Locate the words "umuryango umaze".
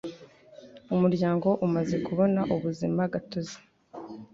0.93-1.95